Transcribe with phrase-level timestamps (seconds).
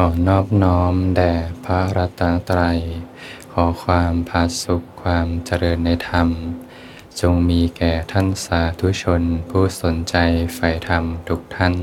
[0.00, 1.32] ขอนอบน้อมแด่
[1.64, 2.78] พระรัตนตรัย
[3.52, 6.28] ขอความผาสุขความเจริญในธรรม
[7.20, 10.16] จงมีแก่ท่านสาธุชนผู้สนใจ
[10.54, 11.74] ใฝ่ธรรมทุกท่าน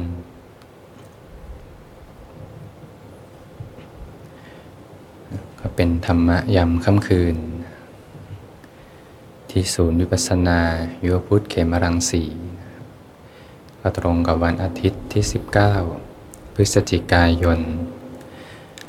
[5.59, 7.37] ก็เป็นธรรมะยำค่ำคืน
[9.49, 10.61] ที่ศูนย์วิปัสสนา
[11.03, 12.23] ยุวพุทธเขมรังสี
[13.79, 15.23] ก็ตรงกับวันอาทิตย์ที่
[15.89, 17.61] 19 พฤศจิกายน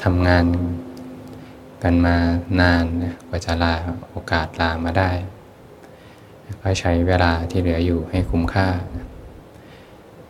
[0.03, 0.45] ทำงาน
[1.83, 2.15] กันมา
[2.61, 3.73] นานนะกว่าจะลา
[4.09, 5.11] โอกาสลามาได้
[6.61, 8.67] ก็ใช้เวลาที่เหลืออยู่ให้คุ้มค่า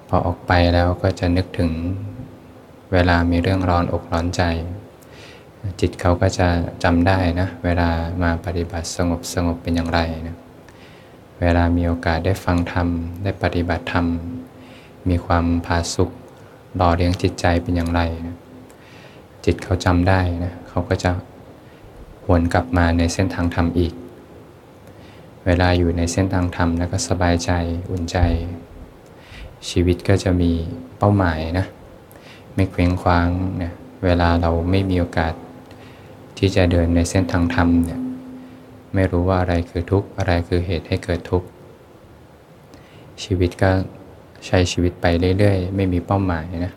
[0.07, 1.71] พอออกไปแล้วก็จะนึกถึง
[2.91, 4.43] เวลามีเรื่องร้อนอกร้อนใจ
[5.79, 6.47] จิตเขาก็จะ
[6.83, 7.89] จำได้นะ เวลา
[8.21, 10.37] มาปฏิบัติสงบสงบเป็นอย่างไรนะ
[11.41, 12.87] เวลามีโอกาสได้ฟังธรรม
[13.23, 14.05] ได้ปฏิบัติธรรม
[15.09, 16.09] มีความผาสุก
[16.75, 18.35] หล่อเลี้ยงจิตใจเป็นอย่างไรนะ
[19.45, 21.11] จิตเขาจำได้นะเขาก็จะ
[22.31, 23.93] วนกลับมาในเส้นทางธรรมอีก
[25.45, 27.51] เวลาอยู่ในเส้นทางธรรมแล้วก็สบายใจ
[27.89, 28.17] อุ่นใจ
[29.69, 30.51] ชีวิตก็จะมี
[30.97, 31.65] เป้าหมายนะ
[32.55, 33.73] ไม่เคว้งคว้างเนี่ย
[34.03, 35.33] เวลาเราไม่มีโอกาส
[36.37, 37.99] ที่จะเดินในเส้นทางธรรมเนี่ย
[38.93, 41.47] ไม่รู้ว่าอะไรคือทุกข์อะไรคือเหตุให้เกิดทุกข์
[43.23, 43.71] ชีวิตก็
[44.45, 45.05] ใช้ชีวิตไป
[45.37, 46.73] เรื่อยๆ ไม่มีเป้าหมายนะ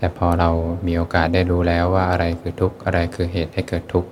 [0.00, 0.50] แต่พอเรา
[0.86, 4.10] มีโอกาสได้รู้แล้วว่าอะไรคือทุกข์อะไรคือเหตุให้เกิดทุกข์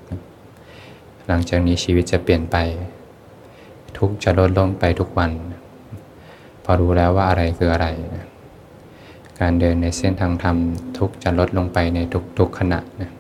[1.27, 2.57] หลังจากนี้ชีวิตจะเปลี่ยนไป
[3.99, 5.31] ทุกข์จะลดลงไปทุกวัน
[6.65, 7.87] พอรู้แล้วว่าอะไรคืออะไร
[9.41, 10.57] การเดินในเส้นทางธรรม
[10.99, 11.99] ทุกข์จะลดลงไปใน
[12.39, 13.11] ทุกๆขณะนะ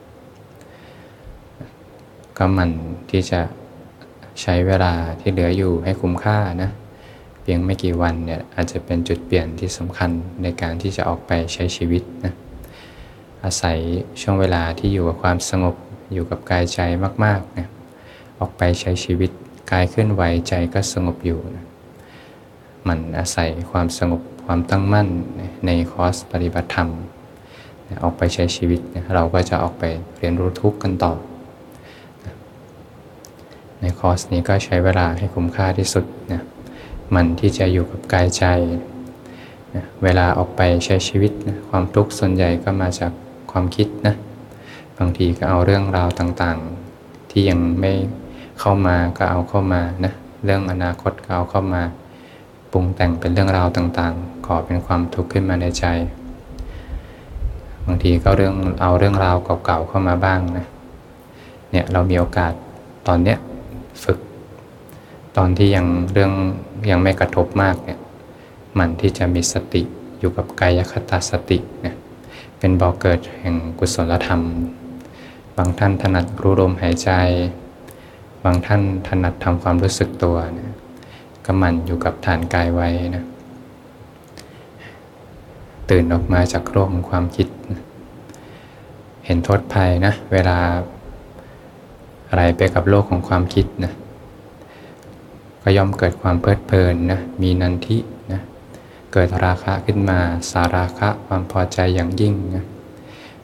[2.36, 2.70] ก็มัน
[3.10, 3.40] ที่จะ
[4.40, 6.70] ใช้เวลาที่เหลืออยู่ให้คุ้มค่านะ
[7.42, 10.10] เพียงไม่กี่วันเนี่ยอาจจะเป็นจุดเปลี่ยนที่สำคัญ
[10.42, 12.34] ในการที่จะออกไปใช้ชีวิตนะ
[13.44, 13.78] อาศัย
[14.20, 15.74] ช่วงเวลาที่อยู่กับความสงบ
[16.12, 16.80] อยู่กับกายใจ
[17.24, 17.68] มากๆนะ
[18.38, 19.30] ออกไปใช้ชีวิต
[19.70, 21.64] กายเคลื่อนไหวใจก็สงบอยู่นะ
[22.88, 25.08] มันอาศัยความสงบความตั้งมั่น
[25.66, 26.88] ในคอร์สปฏิบัติธรรม
[28.02, 28.80] ออกไปใช้ชีวิต
[29.14, 29.84] เราก็จะออกไป
[30.18, 31.12] เรียนรู้ทุกข์กันต่อ
[33.80, 36.42] ในคอร์สนี้ก็ใช้เวลาให้คุ้มค่าที่สุดนะ
[37.14, 38.44] มันที่จะอยู่กับกายใจ
[39.74, 43.12] นะเวลาออกไปใช้ชีวิตนะความทุกข์ส่วนใหญ่ก็มาจาก
[43.58, 44.16] ความคิดนะ
[44.98, 47.92] บางทีก็เอาเรื่องราวต่างๆ ที่ยังไม่
[48.60, 50.12] เข้ามาก็เอาเข้ามานะ
[50.44, 51.82] เรื่องอนาคตก็เอาเข้ามา
[52.70, 55.84] ปรุงแต่งเป็นเรื่องราวต่างๆ ก่อเป็นความทุกข์ขึ้นมาในใจ
[57.86, 60.66] บางทีก็เรื่องเอาเรื่องราวเก่าๆเข้ามาบ้างนะ
[61.70, 62.52] เนี่ยเรามีโอกาส
[63.06, 63.38] ตอนเนี้ย
[64.04, 64.18] ฝึก
[65.36, 66.32] ตอนที่ยังเรื่อง
[66.90, 67.98] ยังไม่กระทบมากเนี่ย
[68.78, 69.82] มันที่จะมีสติ
[70.18, 71.96] อยู่กับกายคตาสติเนี่ย
[72.58, 74.42] เป็นบ่อกเกิดแห่งกุศลธรรม
[75.56, 77.10] บางท่านถนัดรู้ลมหายใจ
[78.44, 80.72] บางท่านถนัดทำความรู้สึกตัวนี่ย
[81.44, 83.24] ก็มันอยู่กับฐานกายไว้นะ
[85.90, 87.80] ตื่นออกมาจากโลกของความคิดนะ
[89.24, 90.58] เห็นโทษภัยนะ เวลา
[92.28, 93.92] อะไรไปกับโลกของความคิดนะ
[95.62, 97.98] ก็ย่อมเกิดความเพลิดเพลินนะ มีนันทิ
[99.12, 100.18] เกิดราคะขึ้นมา
[100.50, 102.64] สาราคะความพอใจอย่างยิ่งนะ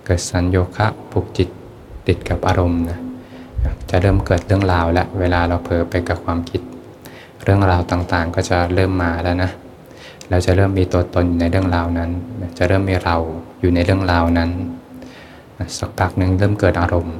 [0.04, 1.48] เกิดสัญโยคะผูกจิต
[2.06, 2.98] ติดกับอารมณ์นะ
[3.90, 6.60] จะเริ่มเกิดเรื่องราวแล้วเวลาเราเผลอไปกับความคิด
[7.42, 9.50] เรื่องราวต่างๆ ก็จะเริ่มมาแล้วนะ
[10.30, 12.10] เราจะเริ่มมีตัวตนอยู่ในเรื่องราวนั้น
[12.58, 13.16] จะเริ่มมีเรา
[13.60, 14.50] อยู่ในเรื่องราวนั้น
[15.78, 17.16] สักพักหนึ่งเริ่มเกิดอารมณ์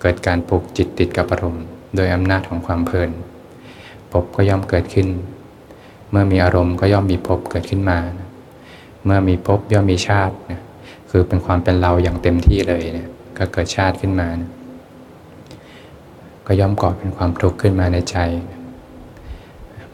[0.00, 1.64] เกิดการปลูกจิตติดกับอารมณ์
[1.96, 3.10] โดยอำนาจของความเพลิน
[4.10, 5.08] ภพก็ย่อมเกิดขึ้น
[6.10, 7.98] เมื่อมีอารมณ์ก็ย่อมมีภพเกิดขึ้นมา
[9.04, 10.60] เมื่อมีภพย่อมมีชาตินะ
[11.10, 13.08] คือเป็นความเป็นเราอย่างเต็มที่เลยเนี่ย
[13.38, 14.50] ก็เกิดชาติขึ้นมานะ
[16.46, 18.16] ก็ย่อมก่อเป็นความทุกข์ขึ้นมาในใจ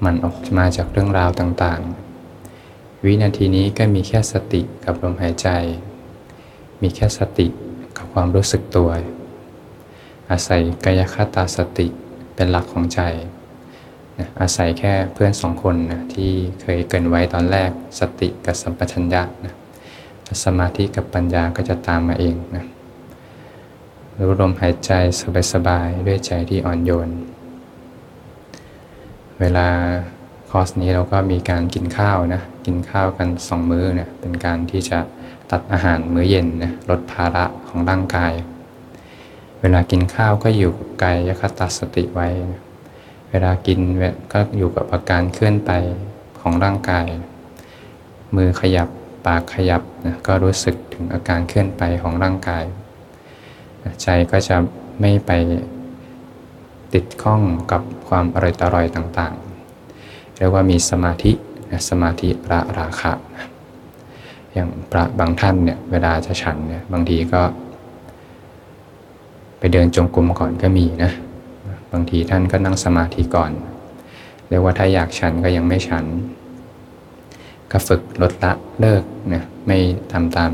[0.05, 5.49] มันออกมาจากเรื่องราวต่างๆ วินาทีนี้ก็มีแค่สติกับลมหายใจ
[6.82, 7.46] มีแค่สติ
[7.96, 8.90] กับความรู้สึกตัว
[10.31, 11.87] อาศัยกายคตาสติ
[12.34, 13.00] เป็นหลักของใจ
[14.19, 19.55] นะอาศัยแค่เพื่อนสองคนนะที่เคยเกินไว้ตอนแรกสติกับสัมปชัญญะนะ
[20.44, 22.64] สมาธิกับปัญญาก็จะตามมาเองนะ
[24.19, 24.90] รู้ลมหายใจ
[25.52, 27.08] สบายๆด้วยใจที่อ่อนโยน
[29.40, 29.69] เวลา
[30.50, 34.99] คอร์สนี้เราก็มีการกินข้าวนะกินข้าวกันสองมื้อเนะี่ยเป็นการที่จะ
[35.50, 38.32] ตัดอาหารมื้อเย็นนะลดภาระของร่างกาย
[39.61, 42.63] เวลากินข้าวก็อยู่กับกายคตสติไว้นะ
[43.37, 43.81] เวลากิน
[44.33, 45.71] ก็อยู่กับอาการเคลื่อนไป
[46.41, 47.07] ของร่างกาย
[48.37, 48.89] มือขยับ
[49.27, 52.65] ปากขยับนะก็รู้สึกถึงอาการเคลื่อนไปของร่างกาย
[54.03, 54.57] ใจก็จะ
[55.01, 55.31] ไม่ไป
[56.95, 57.43] ติดข้อง
[57.73, 61.33] กับความอร่อยตร่อยต่างๆ เรียกว่ามีสมาธิ
[61.89, 63.13] สมาธิระราคะ
[64.53, 67.43] อย่างพระบางท่านเนี่ยเวลาจะฉันเนี่ยบางทีก็
[69.59, 71.13] ไปเดินจงกรมก่อนก็มีนะ
[71.94, 73.52] บางทีท่านก็นั่งสมาธิก่อน
[74.49, 76.05] เรียกว่าถ้าอยากฉันก็ยังไม่ฉัน
[77.73, 79.02] ก็ฝึกลดละเลิก
[79.35, 79.79] นะไม่
[80.12, 80.52] ทำตาม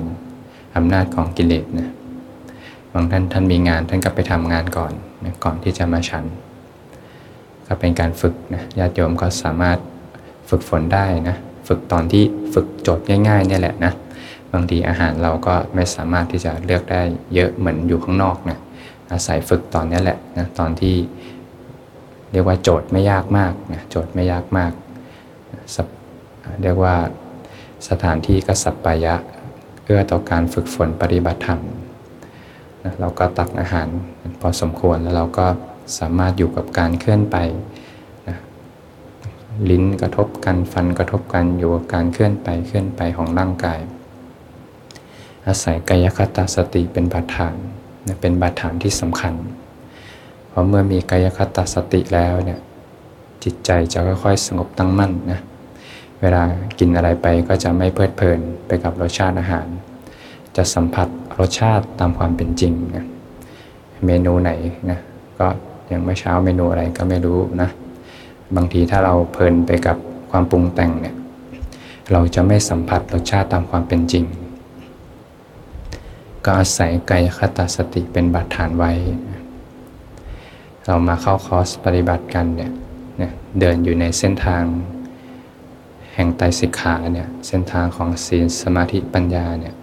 [0.77, 1.89] อำนาจของกิเลสนะ
[2.93, 4.93] บางท่านท่านมีงานท่านก็ไปทำงานก่อน
[5.25, 6.25] นะก่อนที่จะมาฉัน
[7.67, 9.79] ก็เป็นการฝึกนะญาติโยมก็สามารถ
[10.51, 11.37] ฝึกฝนได้นะ
[11.69, 13.93] ฝึกตอนที่ฝึกโจทย์ง่ายๆนี่แหละนะ
[14.53, 17.03] บางทีอาหารเราก็ไม่สามารถที่จะเลือกได้
[17.35, 18.59] เยอะเหมือนอยู่ข้างนอกนะ
[19.13, 20.95] อาศัยฝึกตอนนี้แหละนะตอนที่
[22.33, 24.73] เรียกว่าโจทย์ไม่ยากมากนะโจทย์ไม่ยากมาก
[26.63, 26.97] เรียกว่า
[27.89, 29.15] สถานที่ก็สัปปายะ
[29.85, 31.61] เอื้อต่อการฝึกฝนปฏิบัติธรรม
[32.85, 33.89] นะเราก็ตักอาหาร
[34.41, 35.47] พอสมควรแล้วเราก็
[35.99, 37.37] สามารถอยู่กับการเคลื่อนไป
[38.29, 38.37] นะ
[39.71, 43.81] ลิ้นกระทบกันฟันกระทบกันอยู่กับการเคลื่อนไปเคลื่อนไปของร่างกาย
[45.47, 47.57] อาศัยกายคตาสติเป็นบาฐาน
[48.21, 49.35] เป็นบาดฐานที่สำคัญ
[50.49, 52.61] เพราะเมื่อมีกายคตาสติแล้วเนี่ย
[53.45, 55.41] จิตใจจะค่อยๆสงบตั้งมั่นนะ
[56.21, 56.43] เวลา
[56.79, 59.67] กินอะไรไปก็จะไม่เพลิดเพลินไปกับรสชาติอาหาร
[60.57, 61.09] จะสัมผัส
[61.39, 63.07] รสชาติตามความเป็นจริงนะ
[64.07, 64.51] เมนูไหน
[64.91, 64.99] นะ
[65.39, 65.47] ก็
[65.89, 67.69] อย่างเมื่อเช้าเมนูอะไรก็ไม่รู้นะ
[68.57, 69.97] บางทีถ้าเราเพลินไปกับ
[70.31, 71.15] ความปรุงแต่งเนี่ย
[72.13, 74.25] เราจะไม่สัมผัสรสชาติตามความเป็นจริง
[76.45, 78.93] ก็อาศัยกายคตาสติเป็นบาดฐานไว้
[80.85, 82.73] เรามาเข้าคอร์สปฏิบัติกันเนี่ย
[83.61, 84.63] เดินอยู่ในเส้นทาง
[86.15, 89.75] แห่งไตรสิกขาเนี่ยเส้นทางของศีลสมาธิปัญญาเนี่ย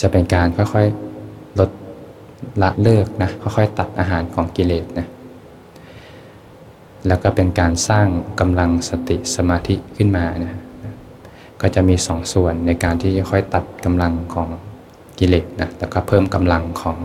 [0.00, 1.70] จะเป็นการค่อยๆลด
[2.62, 5.08] ละเลิกนะค่อยๆตัดอาหารของกิเลสนะ
[7.06, 8.06] แล้วก็เป็นการสร้าง
[8.40, 10.60] กำลังสติสมาธิขึ้นมานะ
[11.60, 14.48] ก็จะมีสองส่วนในการที่จะค่อยตัดกำลังของ
[15.22, 16.96] กิเลสนะแล้วก็เพิ่มกำลังของ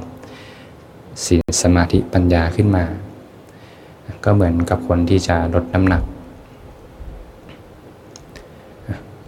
[1.25, 2.85] ศีลสมาธิปัญญาขึ้นมา
[4.23, 6.03] ก็เหมือนกับคนที่จะลดน้ำหนัก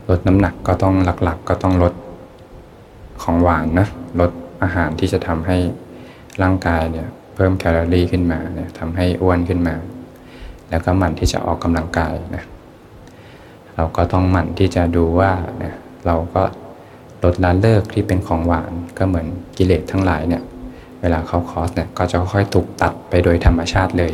[0.10, 1.94] ลดน้ำหนักก็ต้องหลักๆ ก็ต้องลด
[3.22, 3.88] ของหวานนะ
[4.20, 4.32] ลด
[4.64, 5.58] อาหารที่จะทำให้
[6.42, 9.76] ร่างกายเนี่ยเพิ่มแคลอรี่ขึ้นมาเนี่ยทำให้อ้วนขึ้นมา
[10.70, 12.44] แล้วก็หมั่นที่จะออกกำลังกายนะ
[13.76, 16.44] เราก็ต้องหมั่นที่จะดูว่าเนี่ยเราก็
[17.24, 20.44] ลดละเลิกที่เป็นของหวานก็เหมือนกิเลสทั้งหลายเนี่ย
[21.02, 24.14] เวลาเข้าคอร์สเนี่ยก็จะค่อยถูกตัดไปโดยธรรมชาติเลย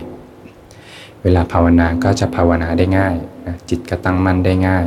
[1.23, 3.15] เวลาภาวนาก็จะภาวนาได้ง่าย
[3.47, 4.85] นะจิตก็ตั้งมั่นได้ง่าย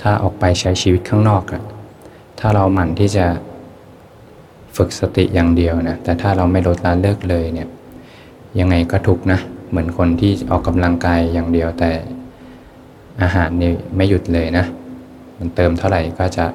[0.00, 1.62] ถ้าออกไปใช้ชีวิตข้างนอกอะ
[2.38, 3.26] ถ้าเราหมั่นที่จะ
[4.76, 7.68] ฝึกสติอย่างเดียวนะแต่ถ้าเราไม่ลดละเลิกเลยเนี่ย
[8.58, 11.90] ยังไงก็ทุกนะเหมือนคนที่ออกกำลังกายอย่างเดียวแต่
[13.22, 14.64] อาหารนี่ไม่หยุดเลยนะ
[15.38, 16.46] มันเติมเท่าไหร่ก็จะ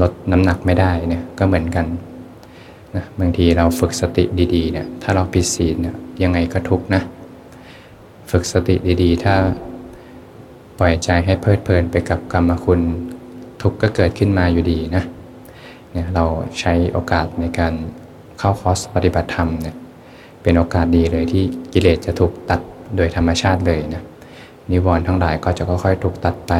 [0.00, 1.86] ลดน้ำหนักไม่ได้เนี่ยก็เหมือนกัน
[2.96, 7.02] นะบางทีเราฝึกสติดีๆเนี่ยถ้าเราผิดศีลเนี่ยยังไงก็ทุกนะ
[8.30, 9.34] ฝึกสติดีๆ ถ้า
[10.78, 12.80] ปล่อยใจให้เพลิดเพลินไปกับกรรมคุณ
[13.62, 15.04] ทุกก็เกิดขึ้นมาอยู่ดีนะ
[15.92, 16.24] เนี่ยเรา
[16.60, 17.72] ใช้โอกาสในการ
[18.38, 19.76] เข้าคอร์สปฏิบัติธรรมเนี่ย
[20.42, 22.60] เป็นโอกาสดีเลยที่กิเลสจะถูกตัด
[22.96, 24.02] โดยธรรมชาติเลยนะ
[24.70, 26.52] นิวรณ์ทั้งหลายก็จะค่อยๆถูกตัดไป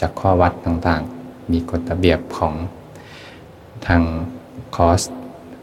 [0.00, 2.54] จากข้อวัดต่างๆ มีกฎระเบียบของ
[3.86, 4.02] ทาง
[4.76, 5.00] คอร์ส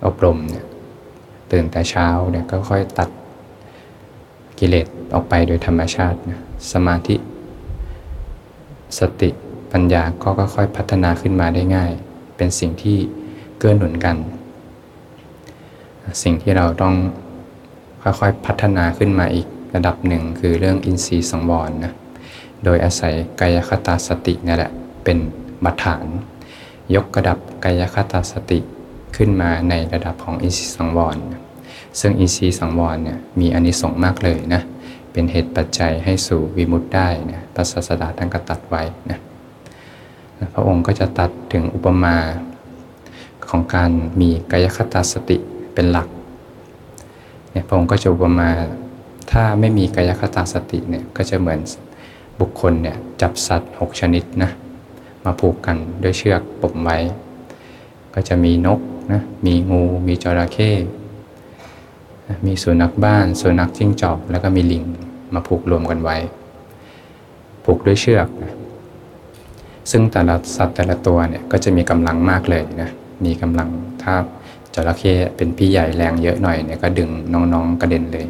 [0.06, 0.66] อบรมเนี่ย
[1.51, 3.10] ตื่นแต่เช้าเนี่ยก็ค่อยตัด
[4.60, 7.16] กิเลสออกไปโดยธรรมชาตินะสมาธิ
[9.00, 9.30] สติ
[9.72, 11.92] ปัญญาก็ค่อยๆพัฒนาขึ้นมาได้ง่าย
[12.38, 12.98] เป็นสิ่งที่
[13.58, 14.16] เกื้อหนุนกัน
[16.24, 16.96] สิ่งที่เราต้อง
[18.04, 19.48] ค่อยๆพัฒนาขึ้นมาอีก
[19.78, 21.94] ระดับหนึ่งคือเรื่องอินทรีย์สังวรนะ
[22.64, 24.72] โดยอาศัยกายคตาสตินี่แหละ
[25.04, 25.18] เป็น
[25.64, 26.06] บัฐาน
[26.96, 28.60] ยกระดับกายคตาสติ
[29.16, 31.18] ขึ้นมาในระดับของอินทรีย์สังวร
[32.00, 34.62] ซึ่งอินทรีย์สังวรเนี่ยมีอานิสงส์มากเลยนะ
[35.12, 39.20] เป็นเหตุปัจจัยให้สู่วิมุตติได้นะพระศาสดาท่านก็ตัดไว้นะ
[40.54, 42.16] พระองค์ก็จะตัดถึงอุปมา
[43.50, 45.38] ของการมีกายคตาสติ
[45.74, 46.08] เป็นหลัก
[47.52, 48.50] เนี่ยพระองค์ก็จะอุปมา
[49.32, 51.60] ถ้าไม่มีกายคตาสติเนี่ยก็จะเหมือน
[52.40, 54.52] บุคคลเนี่ยจับสัตว์ 6 ชนิดนะ
[55.26, 56.98] มาผูกกันด้วยเชือกปมไว้
[58.14, 58.80] ก็จะมีนก
[59.12, 60.72] นะมีงูมีจระเข้
[62.46, 64.84] มีสุนัขบ้าน สุนัขจิ้งจอกแล้วก็มีลิง
[65.34, 66.18] มาผูกรวมกันไว้
[67.66, 68.54] ผูกด้วยเชือกนะ
[69.92, 72.90] ซึ่งแต่ละสัตว์แต่ละตัวเนี่ยก็จะมีกำลังมากเลยนะ
[73.26, 73.70] มีกำลัง
[74.04, 74.14] ถ้า
[74.76, 78.26] จระเข้เป็นพี่ใหญ่แรงเยอะหน่อยเนี่ยก็ดึงน้องๆกระเด็นเลย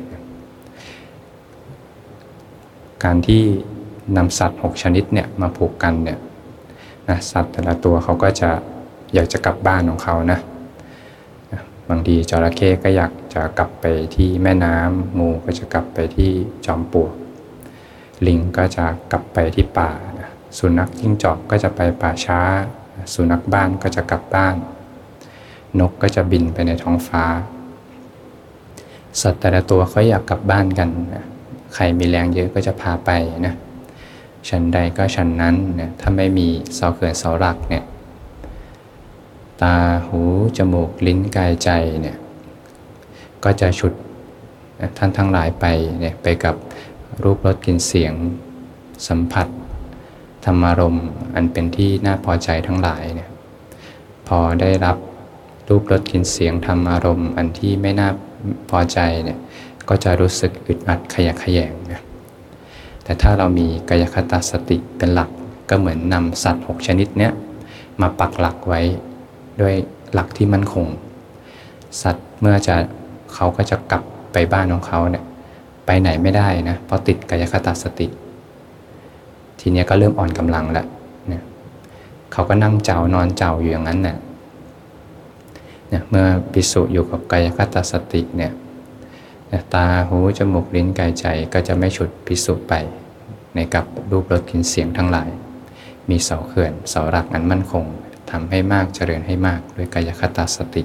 [3.03, 3.43] การที่
[4.17, 6.19] นำสัตว์ 6 ชนิดเนี่ยมาผูกกันเนี่ย
[7.09, 8.49] นะสัตว์แต่ละตัวเขาก็จะ
[9.13, 10.39] อยากจะกลับบ้านของเขานะ
[11.89, 13.85] บางทีจระเข้ก็อยากจะกลับไป
[14.15, 16.31] ที่แม่น้ำงูก็จะกลับไปที่
[16.65, 17.13] จอมปลวก
[18.27, 19.91] ลิงก็จะกลับไปที่ป่า
[20.57, 22.39] สุนัขจิ้งจอกก็จะไปป่าช้า
[23.13, 24.55] สุนัขบ้านก็จะกลับบ้าน
[25.79, 27.23] นกก็จะบินไปในท้องฟ้า
[29.21, 31.25] สัตว์แต่ละตัวเขาอยากกลับบ้านกันนะ
[31.79, 33.11] ใครมีแรงเยอะก็จะพาไป
[33.45, 33.55] นะ
[34.49, 37.83] ชั้นใดก็ชั้นนั้นนะถ้าไม่มีเสาเขื่อนเสาหลักเนี่ย
[39.61, 39.75] ตา
[40.07, 40.21] หู
[40.57, 41.69] จมูกลิ้นกายใจ
[42.01, 42.17] เนี่ย
[43.43, 43.93] ก็จะฉุด
[44.97, 45.65] ท่านทั้งหลายไป
[45.99, 46.55] เนี่ยไปกับ
[47.23, 48.13] รูปรสกลิ่นเสียง
[49.07, 49.47] สัมผัส
[50.45, 50.97] ธรรมารม
[51.35, 53.29] อันเป็นที่น่าพอใจทั้งหลายเนี่ย
[54.27, 54.97] พอได้รับ
[55.67, 58.09] รูปรสกลิ่นเสียงธรรมารมอันที่ไม่น่า
[58.69, 59.39] พอใจเนี่ย
[59.89, 62.01] ก็จะรู้สึกอึดอัดขยะแขยงนะ
[63.03, 65.29] แต่ถ้าเรามีกายคตาสติเป็นหลัก
[65.69, 67.33] ก็เหมือนนำสัตว์ 6 ชนิดเนี้ย
[68.01, 68.81] มาปักหลักไว้
[69.61, 69.75] ด้วย
[70.13, 70.85] หลักที่มั่นคง
[72.01, 72.75] สัตว์เมื่อจะ
[73.33, 74.03] เขาก็จะกลับ
[74.33, 75.23] ไปบ้านของเขาเนี่ย
[75.85, 78.07] ไปไหนไม่ได้นะเพราะติดกายคตาสติ
[79.59, 80.87] ทีนี้ก็เริ่มอ่อนกำลังแล้ว
[81.27, 81.43] เนี่ย
[82.31, 84.17] เขาก็นั่งเจ้านอนเจ้าอยู่อย่างนั้นเน่ย
[85.89, 88.51] เนี่ยเมื่อปิสุอยู่กับกายคตาสติเนี่ย
[89.73, 92.73] ตาหูจมูกลิ้นกายใจก็จะไม่ฉุดพิสุไป
[93.55, 95.29] ในกับรูปรสกลิ่นเสียงทั้งหลาย
[96.09, 97.85] มีเสาเขื่อนเสาหลักอันมั่นคง
[98.31, 100.83] ทำให้มากเจริญให้มากด้วยกายคตาสติ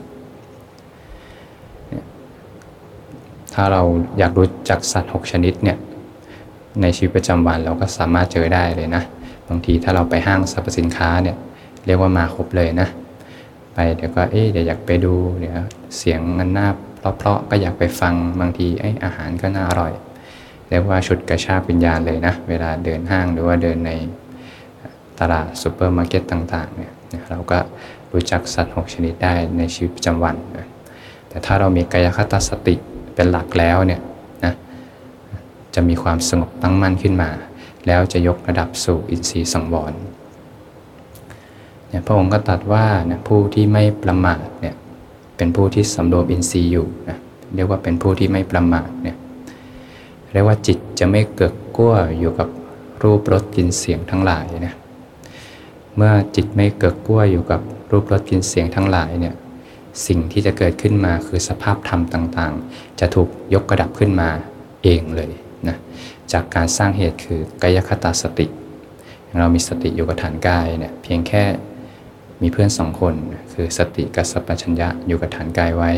[3.55, 3.83] ถ้าเรา
[4.19, 5.79] อยากรู้จักสัตว์ 6 ชนิดเนี่ย
[6.83, 9.03] ในชีวิตประจำวันเราก็สามารถเจอได้เลยนะ
[9.49, 11.37] บางทีถ้าเราไปห้างสรรพสินค้าเนี่ย
[11.87, 12.89] เรียกว่ามาครบเลยนะ
[13.73, 15.55] ไปเดี๋ยวก็เอ๊ะเดี๋ยวอยากไปดูเดี๋ยว
[15.97, 16.69] เสียงมันน่า
[17.19, 19.93] เพราะๆก็อยากไปฟังบางทีไอ้อาหารก็น่าอร่อย
[20.69, 23.91] เรียกว่าชุดกระชากวิญญาณเลยนะ เวลาเดินห้างหรือว่าเดินใน
[25.21, 26.93] ตลาดซูเปอร์มาร์เก็ตต่างๆเนี่ย
[27.31, 27.59] เราก็
[28.13, 30.67] รู้จักสัตว์ 6 ชนิดได้ในชีวิตประจำวันนะ
[31.29, 32.75] แต่ถ้าเรามีกายคตาสติ
[33.15, 34.01] เป็นหลักแล้วเนี่ย
[34.45, 34.55] นะ
[35.75, 37.31] จะมีความสงบตั้งมั่นขึ้นมา
[37.87, 39.93] แล้วจะยกระดับสู่อินทรียสังวร
[41.89, 44.77] เนี่ยพระองค์ก็ตรัสว่านะผู้ที่ไม่ประมาทเนี่ย
[45.43, 47.19] เป็นผู้ที่สำรวมอินทรีย์อยู่นะ
[47.55, 49.17] เรียกว่าเป็นผู้ที่ไม่ประมาทเนี่ย
[50.33, 52.49] เรียกว่าจิตจะไม่เกิดกั้วอยู่กับ
[53.03, 54.75] รูปรสกลิ่นเสียงทั้งหลายนะ
[55.97, 59.35] เมื่อจิตไม่เกิดกั้วอยู่กับรูปรสกลิ่นเสียงทั้งหลายเนี่ย
[60.07, 64.29] สิ่งที่จะเกิดขึ้นมาคือสภาพธรรมต่างๆ จะถูกยกกระดับขึ้นมา
[64.83, 65.31] เองเลย
[65.69, 65.77] นะ
[66.33, 68.47] จากการสร้างเหตุคือกายคตาสติ
[69.41, 71.45] เรามีสติอยู่กับฐานกายเนี่ยเพียงแค่
[72.43, 73.15] มีเพื่อนสองคน
[73.53, 75.93] คือสติกับสัพพัญญะอยู่กับฐานกายไว้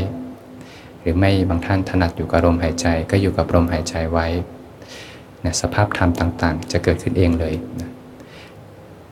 [1.01, 4.27] หรือไม่บางท่านถนัดอยู่กับลมหายใจก็อยู่กับลมหายใจไว้
[5.45, 7.91] นะสภาพธรรมต่างๆ จะเกิดขึ้นเองเลยนะ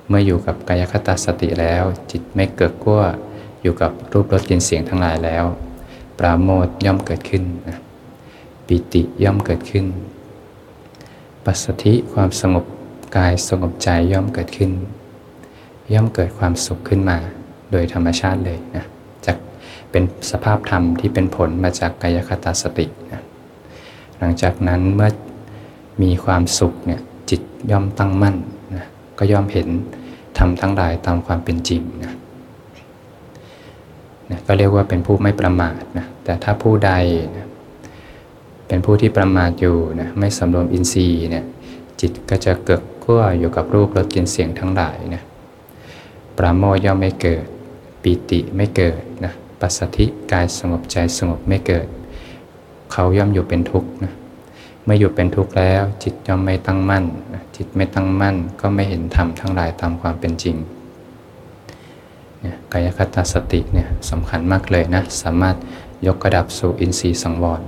[0.09, 3.03] เมื่ออยู่กับกายคตาสติแล้ว จิตไม่เกิดกั้ว
[3.63, 5.45] อยู่กับรูปรสกลิ่นเสียงทั้งหลายแล้ว
[6.19, 7.79] ปราโมทย่อมเกิดขึ้นนะ
[8.67, 9.87] ปิติย่อมเกิดขึ้น
[11.45, 12.65] ปัสสธิความสงบ
[13.17, 14.71] กายสงบใจย่อมเกิดขึ้น
[15.95, 17.19] ย่อมเกิดความสุขขึ้นมา
[17.73, 18.85] โดยธรรมชาติเลยนะ
[19.27, 19.37] จาก
[19.91, 23.23] เป็นสภาพธรรมที่เป็นผลมาจากกายคตาสตินะ
[24.19, 25.11] หลังจากนั้นเมื่อ
[26.03, 28.37] มีความสุขเนี่ยจิตย่อมตั้งมั่น
[28.75, 28.85] นะ
[29.19, 29.69] ก็ย่อมเห็น
[30.39, 32.13] ทำทั้งหลายตามความเป็นจริงนะ
[34.31, 36.93] นะก็เรียกว่าเป็นผู้ไม่ประมาทนะแต่ถ้าผู้ใด
[37.37, 37.47] นะ
[38.69, 41.45] เป็นผู้ที่ประมาทอยู่นะไม่สำรวมอินทรีย์เนี่ย
[42.01, 45.23] จิตก็จะเกิดกั้วอยู่กับรูปรสกลิ่นเสียงทั้งหลายนะ
[46.39, 47.45] ปราโมย่อมไม่เกิด
[48.03, 51.87] ปีติไม่เกิดนะปัสสธิกายสงบใจสงบไม่เกิด
[52.93, 54.13] เขาย่อมอยู่เป็นทุกข์นะ
[54.85, 57.05] เมื่ออยู่เป็นทุกข์แล้ว จิตย่อมไม่ตั้งมั่น
[57.57, 60.57] จิตไม่ตั้งมั่นก็ไม่เห็นธรรมทั้งหลายตามความเป็นจริง
[62.41, 65.57] เนี่ยกายคตาสติเนี่ยสำคัญมากเลยนะสามารถ
[66.07, 67.63] ยกกระดับสู่อินทรีย์สังวร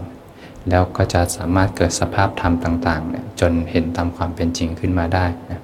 [0.69, 5.61] แล้วก็จะสามารถเกิดสภาพธรรมต่างๆเนี่ยจนเห็นตามความเป็นจริงขึ้นมาได้นะ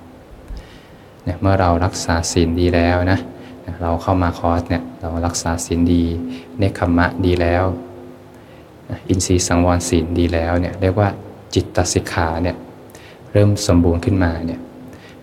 [1.25, 3.19] เนี่ยเมื่อเรารักษาศีลดีแล้วนะ
[3.83, 6.05] เราเข้ามาคอร์สเนี่ยเรารักษาศีลดี
[6.59, 7.65] เนคขมะดีแล้ว
[9.09, 11.09] อินทรีย์สังวรศีลดีแล้วเนี่ยเรียกว่า
[11.55, 12.57] จิตตสิกขาเนี่ย
[13.33, 14.61] เริ่มสมบูรณ์ขึ้นมาเนี่ย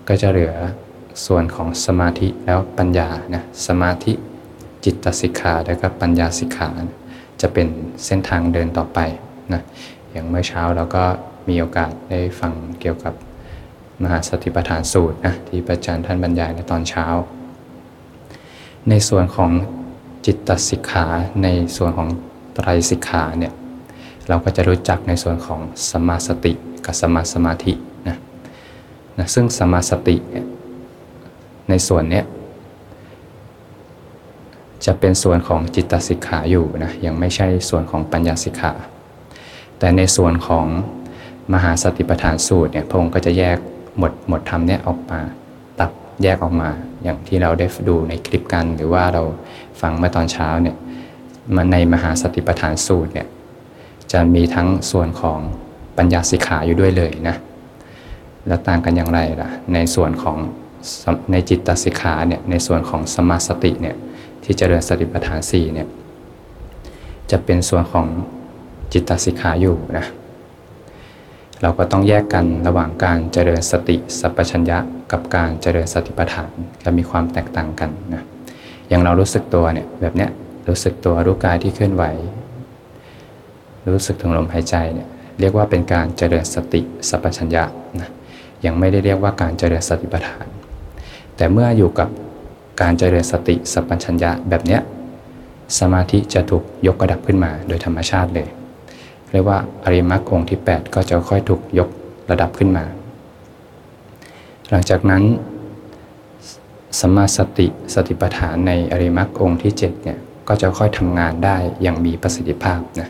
[0.07, 0.53] ก็จะเหลือ
[1.25, 4.13] ส่วนของสมาธิแล้วปัญญานะสมาธิ
[4.85, 6.69] จิตตสิกขาแล้วก็ปัญญาสิกขา
[7.41, 7.67] จะเป็น
[8.05, 8.99] เส้นทางเดินต่อไป
[9.53, 9.61] นะ
[10.11, 11.03] อย่างเมื่อเช้าเราก็
[11.49, 13.13] มีโอกาสได้ฟังเกี่ยวกับ
[14.03, 17.05] มหาสติปัฏฐานสูตรนะที่พระอาจารย์ท่านบรรยายในตอนเช้า
[18.89, 19.51] ในส่วนของ
[20.25, 21.05] จิตตสิกขา
[21.43, 22.07] ในส่วนของ
[22.53, 23.53] ไตรสิกขาเนี่ย
[24.27, 26.53] เราก็จะรู้จักในส่วนของสมาสติ
[26.85, 27.73] กับสมาสมาธิ
[28.07, 28.17] นะ
[29.17, 30.45] นะซึ่งสมาสติเนี่ย
[31.69, 32.25] ในส่วนเนี้ย
[34.85, 38.73] จะเป็นส่วนของจิตตสิกขาอยู่นะยังไม่ใช่ส่วนของปัญญาสิกขา
[39.79, 40.65] แต่ในส่วนของ
[41.53, 43.57] มหาสติปัฏฐานสูตรเนี่ยพระองค์ก็จะแยก
[43.97, 45.19] หมดหมดธรรมเนี่ยออกมา
[45.79, 45.91] ตัด
[46.23, 46.69] แยกออกมา
[47.03, 49.23] อย่างที่เราได้ดูในคลิปกัน หรือว่าเรา
[49.81, 50.75] ฟังเมื่อตอนเช้าเนี่ย
[51.71, 53.27] ในมหาสติปัฏฐานสูตรเนี่ย
[54.11, 55.39] จะมีทั้งส่วนของ
[55.97, 57.35] ปัญญาสิกขาอยู่ด้วยเลยนะ
[58.47, 60.37] แล้วต่างกันอย่างไรล่ะ ในส่วนของ
[61.31, 63.95] ในจิตตสิกขาเนี่ย ในส่วนของสมาสติเนี่ย
[64.43, 65.87] ที่เจริญสติปัฏฐาน4เนี่ย
[67.31, 68.05] จะเป็นส่วนของ
[68.93, 70.05] จิตตสิกขาอยู่นะ
[71.61, 74.77] เราก็ต้องแยกกันระหว่างการเจริญสติสัพพัญญะ
[75.11, 76.51] กับการเจริญสติปัฏฐาน
[76.83, 78.23] จะมีความแตกต่างกันนะ
[78.89, 80.29] อย่างเรารู้สึกตัวเนี่ยแบบเนี้ย
[80.67, 82.03] รู้สึกตัวรู้กายที่เคลื่อนไหว
[83.93, 85.07] รู้สึกถึงลมหายใจเนี่ย
[85.39, 87.63] เรียกว่าเป็นการเจริญสติสัพพัญญะ
[88.01, 88.09] นะ
[88.65, 90.45] ยังไม่ได้เรียกว่าการเจริญสติปัฏฐาน
[91.37, 92.09] แต่เมื่ออยู่กับ
[92.81, 94.81] การเจริญสติสัพพัญญะแบบเนี้ย
[95.79, 98.47] สมาธิจะถูกยกระดับขึ้นมาโดยธรรมชาติเลย
[99.31, 101.89] เรียกว่าอริมักองที่ 8 ก็จะค่อยถูกยก
[102.31, 102.85] ระดับขึ้นมา
[104.69, 105.23] หลังจากนั้น
[106.99, 113.09] สมาสติสติปัฏฐานในอริมักองที่7เนี่ยก็จะค่อยทำงานได้อย่างมีประสิทธิภาพนะ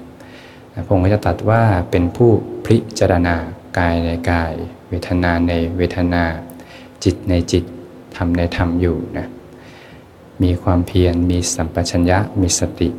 [0.85, 2.31] พระองค์ก็จะตัดว่าเป็นผู้
[2.67, 3.35] พิจารณา
[3.77, 4.53] กายในกาย
[4.89, 6.23] เวทนาในเวทนา
[7.03, 7.63] จิตในจิต
[8.15, 9.27] ธรรมในธรรมอยู่นะ
[10.43, 12.89] มีความเพียรมีสัมปชัญญะมีสติ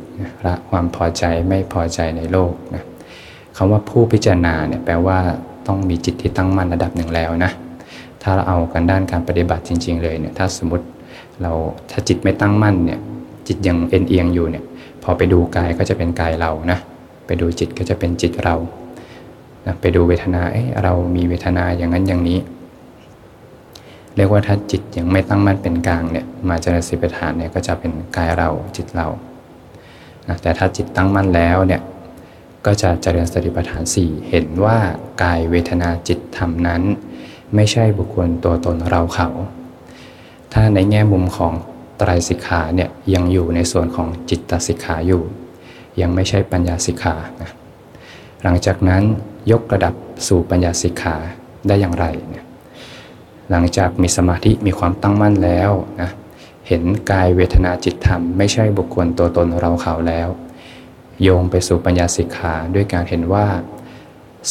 [0.45, 2.83] ละความพอใจไม่พอใจในโลกนะ
[3.57, 5.17] คำว่าผู้พิจารณาเนี่ยแปลว่า
[5.67, 7.51] ต้องมีจิตที่ตั้งมั่นระดับหนึ่งแล้วนะ
[8.23, 10.85] ถ้าเราเอากันด้านการปฏิบัติจริง ๆ เลยเนี่ยถ้าสมมติ
[11.41, 11.51] เรา
[11.91, 12.99] ถ้าจิตไม่ตั้งมั่นเนี่ย
[13.47, 14.63] จิตยังเอ็นเอียงอยู่เนี่ย
[15.03, 16.79] พอไปดูกายก็จะเป็นกายเรานะ
[17.25, 18.55] ไปดูจิตก็จะเป็นจิตเรา
[19.65, 22.39] นะไปดูเวทนาเอ้เรามีเวทนาอย่างนั้นอย่างนี้
[24.15, 29.07] เรียกว่าถ้าจิตยังไม่ตั้งมั่นเป็นกลางเนี่ยมาเจริญสิบฐานเนี่ยก็จะเป็นกายเราจิตเรา
[30.27, 31.81] นะแต่ถ้าจิตตั้งมั่นแล้วเนี่ย
[32.65, 34.77] ก็จะเจริญสติปัฏฐาน4เห็นว่า
[35.23, 36.81] กายเวทนาจิตธรรมนั้น
[37.55, 39.29] ไม่ใช่บุคคลตัวตนเราเขา
[40.53, 41.53] ถ้าในแง่มุมของ
[41.97, 45.23] ไตรสิกขาเนี่ยยังอยู่ในส่วนของจิตตสิกขาอยู่
[46.01, 47.51] ยังไม่ใช่ปัญญาสิกขานะ
[48.43, 49.03] หลังจากนั้น
[49.51, 49.93] ยกระดับ
[50.27, 51.15] สู่ปัญญาสิกขา
[51.67, 52.05] ได้อย่างไร
[53.49, 56.09] หลังจากมีสมาธิมีความตั้งมั่นแล้วนะ
[56.67, 60.29] เห็นกายเวทนาจิตธรรม ไม่ใช่บุคคลตัวตนเราเขาแล้ว
[61.21, 63.47] โยงไปสู่ปัญญาสิกขาด้วยการเห็นว่า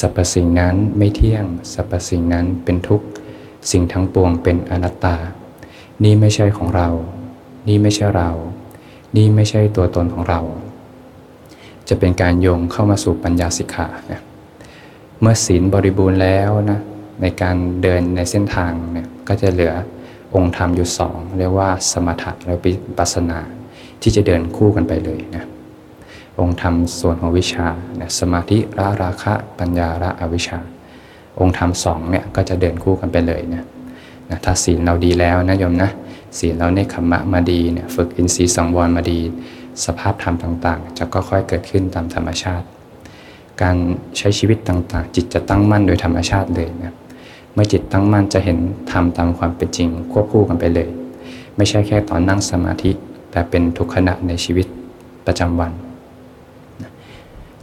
[0.00, 3.07] สรรพสิ่งนั้นไม่เที่ยงสรรพสิ่งนั้นเป็นทุกข์
[3.70, 5.16] สิ่งทั้งปวงเป็นอนัตตา
[6.04, 6.88] นี่ไม่ใช่ของเรา
[7.68, 8.31] นี่ไม่ใช่เรา
[9.16, 10.40] นี่ไม่ใช่ตัวตนของเรา
[11.88, 14.22] จะเป็นการโยงเข้ามาสู่ปัญญาสิกขานะ
[15.20, 16.81] เมื่อศีลบริบูรณ์แล้วนะ
[17.22, 19.74] ในการเดินในเส้นทางเนี่ยก็จะเหลือ
[20.35, 23.38] องค์ธรรมอยู่สองเรียกว่าสมถะและวิปัสสนา
[24.02, 25.44] ที่จะเดินคู่กันไปเลยนะ
[26.40, 30.59] องค์ธรรมส่วนของวิชาเนี่ยสมาธิละราคะปัญญาละอวิชา
[31.40, 33.64] องค์ธรรมสองเนี่ยก็จะเดินคู่กันไปเลยนะ
[34.31, 35.90] นะถ้าศีลเราดีแล้วนะโยมนะ
[36.38, 39.18] ศีลเราในขมมะมาดีเนี่ยฝึกอินทรีย์สังวรมาดี
[39.85, 42.66] สภาพธรรมต่างๆ จะก็ค่อยเกิดขึ้นตามธรรมชาติ
[43.62, 43.77] การ
[44.18, 46.94] ใช้ชีวิตต่างๆ จิตจะตั้งมั่นโดยธรรมชาติเลยนะ
[47.53, 48.59] เมื่อจิตตั้งมั่นจะเห็น
[48.92, 50.88] ธรรมตามความเป็นจริงควบคู่กันไปเลย
[51.57, 52.90] ไม่ใช่แค่ตอนนั่งสมาธิ
[53.31, 54.66] แต่เป็นทุกขณะในชีวิต
[55.27, 55.72] ประจำวัน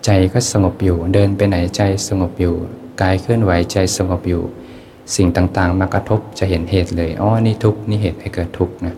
[0.05, 2.55] ใจก็สงบอยู่ เดินไปไหนใจสงบอยู่
[3.01, 4.43] กายเคลื่อนไหวใจสงบอยู่
[5.15, 8.95] สิ่งต่างๆ มากระทบจะเห็นเหตุเลยอ๋อนี่ทุกนี่เหตุให้เกิดทุกนะ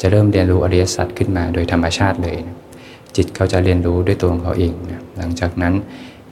[0.00, 2.56] จะเริ่มเรียนรู้อริยสัจขึ้นมาโดยธรรมชาติเลยนะ
[3.16, 5.74] จิตเขาจะเรียนรู้ด้วยตัวของเขาเองนะหลังจากนั้น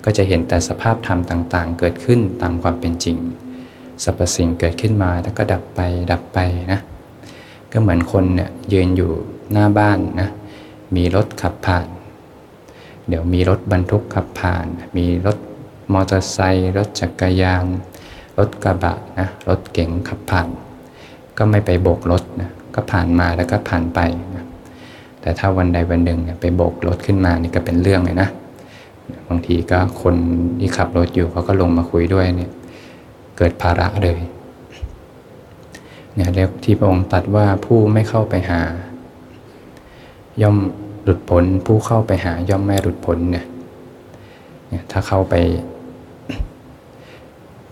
[0.04, 3.16] ก็จะเห็นแต่สภาพธรรมต่างๆ เกิดขึ้นตามความเป็นจริง
[4.04, 5.80] สรรพสิ่งเกิดขึ้นมาแล้วก็ดับไป
[6.12, 6.38] ดับไป
[6.72, 6.80] นะ
[7.72, 9.10] ก็เหมือนคนเนี่ยยืนอยู่
[9.52, 10.28] หน้าบ้านนะ
[10.96, 11.86] มีรถขับผ่าน
[13.10, 15.38] เดี๋ยวมีรถบรรทุกขับผ่าน มีรถ
[15.92, 17.64] มอเตอร์ไซค์รถจักรยาน
[18.38, 20.48] รถกระบะนะรถเก๋งขับผ่าน
[21.38, 24.00] ก็ไม่ไปโบกรถนะก็ผ่านมาแล้วก็ผ่านไป
[24.36, 24.44] นะ
[25.20, 28.28] แต่ถ้าวันใดวันหนึ่งเนี่ยไปโบกรถขึ้นมานี่ก็เป็นเรื่องเลยนะ
[29.28, 30.14] บางทีก็คน
[30.58, 32.50] ที่ขับรถอยู่เขาก็ลงมาคุยด้วยเนี่ย
[33.36, 34.18] เกิดภาระเลย
[36.14, 38.60] เนี่ยเรียกที่พระองค์ตรัสว่าผู้ไม่เข้าไปหา
[40.42, 40.56] ย่อม
[41.04, 43.46] หลุดพ้นผู้เข้าไปหาย่อมไม่หลุดพ้นเนี่ย
[44.90, 45.34] ถ้าเข้าไป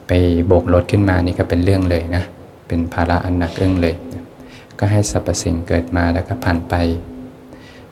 [0.06, 0.12] ไป
[0.46, 2.24] โบกรถขึ้นมานี่ก็เป็นเรื่องเลยนะ
[2.68, 3.94] เป็นภาระอันหนักเรื่องเลย
[4.78, 6.74] ก็ให้สรรพสิ่งเกิดมาแล้วก็ผ่านไป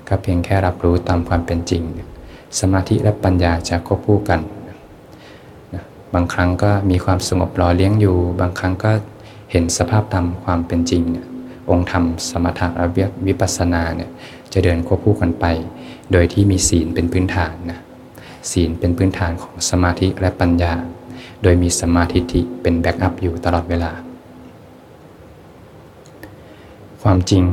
[0.08, 1.82] ก็เพียงแค่รับรู้ตามความเป็นจริง
[2.60, 4.40] สมาธิและปัญญาจะควบคู่กัน
[6.14, 8.92] บางครั้งก็มีความสงบรอเลี้ยงอยู่ บางครั้งก็
[9.50, 11.02] เห็นสภาพตามความเป็นจริง
[11.70, 12.86] องค์ธรรมสมถะและ
[13.26, 14.10] วิปัสสนาเนี่ย
[14.56, 15.44] จะเดินควบคู่กันไป
[16.12, 17.80] โดยที่มีศีลเป็นพื้นฐานนะ
[18.50, 20.72] ศีลเป็นพื้นฐานของสมาธิและปัญญา
[21.42, 23.92] โดยมีสมาธิิเป็นแบ็กอัพอยู่ตลอดเวลา
[27.02, 27.44] ความจริง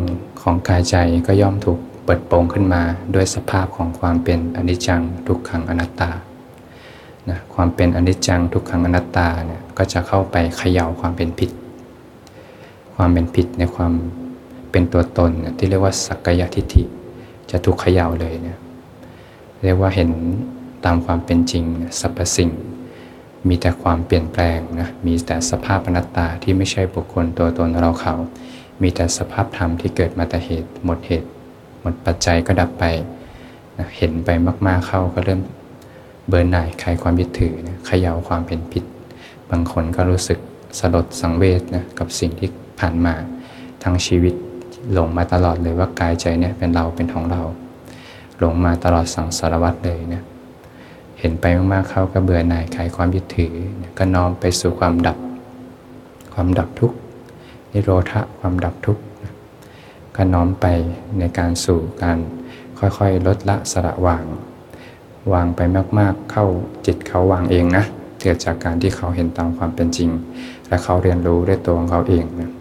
[0.42, 0.96] ของกายใจ
[1.28, 2.82] ก็ย่อมถูกเปิดโปงขึ้นมา
[3.16, 6.12] ด้วยสภาพของความเป็นอนิจจังทุกขังอนัตตา
[7.30, 11.52] นะความเป็นอนิจจังทุกขังอนัตตาเนี่ยก็จะเข้าไปเขย่าความเป็นผิด
[12.96, 13.94] ความเป็นผิดในความ
[14.74, 16.84] เป็นตัวตนที่เรียกว่าสักกายทิฏฐิ
[17.52, 18.60] จะถูกเขย่าเลยเนี่ย
[19.64, 20.10] เรียกว่าเห็น
[20.86, 21.64] ตามความเป็นจริง
[22.00, 22.50] สรรพสิ่ง
[23.48, 28.14] มีแต่ความเปลี่ยนแปลงนะมีแต่สภาพอนัตตาที่ไม่ใช่บุคคลตัวตนเราเขา
[28.82, 31.30] มีแต่สภาพธรรมที่เกิดมาแต่เหตุ หมดเหตุ
[31.82, 32.84] หมดปัจจัยก็ดับไป
[33.78, 34.30] นะเห็นไป
[34.68, 35.42] มากๆเข้าก็เริ่ม
[36.28, 38.84] เบิร์นหน่ายคลายความยึดถือนะเขย่าความเป็นผิด
[39.50, 40.40] บางคนก็รู้สึก
[40.80, 43.14] สลดสังเวชนะกับสิ่งที่ผ่านมา
[43.84, 44.34] ทั้งชีวิต
[44.92, 47.42] หลงมาตลอดเลยว่ากายใจเนี่ยเป็นเราเป็นของเรา
[48.40, 50.24] หลงมาตลอดสังสารวัตรเลยเนี่ย
[51.20, 53.54] เห็นไปมากๆเขาก็เบื่อหน่ายคลายความยึดถือ
[53.98, 55.18] ก็น้อมไปสู่ความดับ
[56.34, 56.98] ความดับทุกข์
[57.72, 59.04] นิโรธะความดับทุกข์
[60.16, 60.66] ก็น้อมไป
[61.20, 62.18] ในการสู่การ
[62.80, 64.26] ค่อยๆลดละสละวาง
[65.34, 65.60] วางไป
[66.00, 66.46] มากๆเข้า
[66.86, 67.84] จิตเขาวางเองนะ
[68.22, 70.10] เกิดจากการที่เขาเห็นตามความเป็นจริง
[70.68, 72.52] และเขาเรียนรู้ด้วยตัวของเขาเองนะ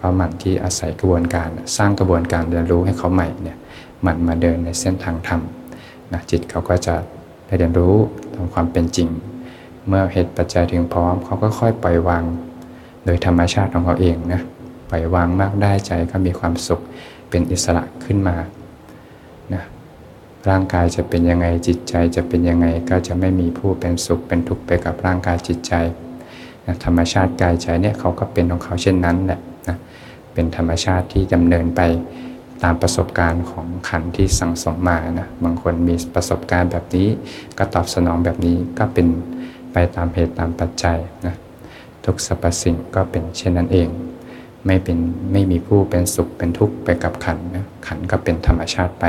[0.00, 3.58] ก็หมั่นที่อาศัยกระบวนการสร้างกระบวนการเรียนรู้ให้เขาใหม่เนี่ย
[4.02, 5.40] หมั่นมาเดินในเส้นทางธรรม
[6.12, 6.94] นะจิตเขาก็จะ
[7.46, 7.94] ได้เรียนรู้
[8.34, 9.08] ตามความเป็นจริง
[9.88, 12.24] เมื่อเหตุปัจจัยถึงพร้อม เขาก็ค่อยปล่อยวาง
[13.04, 14.40] โดยธรรมชาติของเขาเองนะ
[14.90, 16.80] ปล่อยวางมากได้ใจก็มีความสุข
[17.30, 18.36] เป็นอิสระขึ้นมา
[19.52, 19.62] นะ
[20.48, 25.72] ร่างกายจะเป็นยังไงจิตใจจะเป็นยังไงก็จะไม่มีผู้เป็นสุขเป็นทุกข์ไปกับร่างกายจิตใจ
[26.66, 29.49] นะธรรมชาติกายใจเนี่ยเขาก็เป็นของเขาเช่นนั้นแหละนะ
[30.40, 31.80] เป็นธรรมชาติที่ดำเนินไป
[32.62, 37.08] ตามประสบการณ์ของขันที่สั่งสมมานะบางคนมีประสบการณ์แบบนี้
[37.58, 39.06] ก็ตอบสนองแบบนี้ก็เป็น
[39.72, 41.34] ไปตามเหตุตามปัจจัยนะ
[42.04, 43.88] ทุกสรรพสิ่งก็เป็นเช่นนั้นเอง
[44.66, 44.98] ไม่เป็น
[45.32, 49.04] ไม่มีผู้เป็นสุขเป็นทุกข์ไปกับขันนะขันก็เป็นธรรมชาติไป